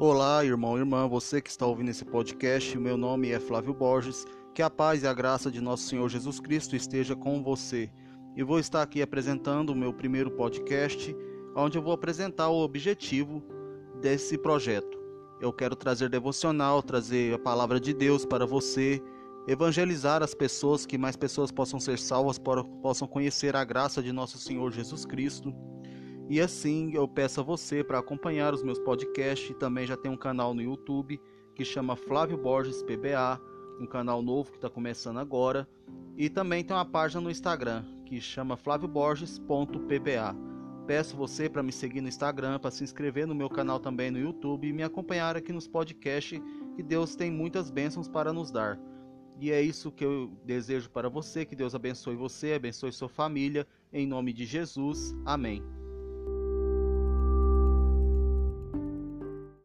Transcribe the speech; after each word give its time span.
Olá, 0.00 0.44
irmão 0.44 0.76
e 0.76 0.80
irmã, 0.80 1.08
você 1.08 1.40
que 1.40 1.50
está 1.50 1.66
ouvindo 1.66 1.90
esse 1.90 2.04
podcast, 2.04 2.78
meu 2.78 2.96
nome 2.96 3.32
é 3.32 3.40
Flávio 3.40 3.74
Borges. 3.74 4.24
Que 4.54 4.62
a 4.62 4.70
paz 4.70 5.02
e 5.02 5.08
a 5.08 5.12
graça 5.12 5.50
de 5.50 5.60
nosso 5.60 5.88
Senhor 5.88 6.08
Jesus 6.08 6.38
Cristo 6.38 6.76
esteja 6.76 7.16
com 7.16 7.42
você. 7.42 7.90
E 8.36 8.44
vou 8.44 8.60
estar 8.60 8.80
aqui 8.80 9.02
apresentando 9.02 9.70
o 9.70 9.74
meu 9.74 9.92
primeiro 9.92 10.30
podcast, 10.30 11.16
onde 11.56 11.78
eu 11.78 11.82
vou 11.82 11.92
apresentar 11.92 12.48
o 12.48 12.62
objetivo 12.62 13.42
desse 14.00 14.38
projeto. 14.38 14.96
Eu 15.40 15.52
quero 15.52 15.74
trazer 15.74 16.08
devocional, 16.08 16.80
trazer 16.80 17.34
a 17.34 17.38
palavra 17.40 17.80
de 17.80 17.92
Deus 17.92 18.24
para 18.24 18.46
você, 18.46 19.02
evangelizar 19.48 20.22
as 20.22 20.32
pessoas, 20.32 20.86
que 20.86 20.96
mais 20.96 21.16
pessoas 21.16 21.50
possam 21.50 21.80
ser 21.80 21.98
salvas, 21.98 22.38
possam 22.38 23.08
conhecer 23.08 23.56
a 23.56 23.64
graça 23.64 24.00
de 24.00 24.12
nosso 24.12 24.38
Senhor 24.38 24.70
Jesus 24.70 25.04
Cristo. 25.04 25.52
E 26.28 26.40
assim 26.40 26.92
eu 26.92 27.08
peço 27.08 27.40
a 27.40 27.42
você 27.42 27.82
para 27.82 27.98
acompanhar 27.98 28.52
os 28.52 28.62
meus 28.62 28.78
podcasts. 28.78 29.56
Também 29.58 29.86
já 29.86 29.96
tem 29.96 30.10
um 30.10 30.16
canal 30.16 30.52
no 30.52 30.60
YouTube 30.60 31.20
que 31.54 31.64
chama 31.64 31.96
Flávio 31.96 32.36
Borges 32.36 32.82
PBA, 32.82 33.40
um 33.80 33.86
canal 33.86 34.20
novo 34.20 34.50
que 34.50 34.58
está 34.58 34.68
começando 34.68 35.18
agora. 35.18 35.66
E 36.16 36.28
também 36.28 36.62
tem 36.62 36.76
uma 36.76 36.84
página 36.84 37.20
no 37.20 37.30
Instagram 37.30 37.84
que 38.04 38.20
chama 38.20 38.56
flavioborges.pba. 38.56 40.36
Peço 40.86 41.16
você 41.16 41.48
para 41.48 41.62
me 41.62 41.72
seguir 41.72 42.00
no 42.00 42.08
Instagram, 42.08 42.58
para 42.58 42.70
se 42.70 42.82
inscrever 42.84 43.26
no 43.26 43.34
meu 43.34 43.48
canal 43.48 43.78
também 43.78 44.10
no 44.10 44.18
YouTube 44.18 44.66
e 44.66 44.72
me 44.72 44.82
acompanhar 44.82 45.36
aqui 45.36 45.52
nos 45.52 45.68
podcasts, 45.68 46.40
que 46.74 46.82
Deus 46.82 47.14
tem 47.14 47.30
muitas 47.30 47.70
bênçãos 47.70 48.08
para 48.08 48.32
nos 48.32 48.50
dar. 48.50 48.78
E 49.38 49.50
é 49.50 49.62
isso 49.62 49.92
que 49.92 50.04
eu 50.04 50.32
desejo 50.44 50.90
para 50.90 51.08
você, 51.08 51.44
que 51.44 51.54
Deus 51.54 51.74
abençoe 51.74 52.16
você, 52.16 52.54
abençoe 52.54 52.90
sua 52.90 53.08
família, 53.08 53.66
em 53.92 54.06
nome 54.06 54.32
de 54.32 54.44
Jesus. 54.44 55.14
Amém. 55.24 55.62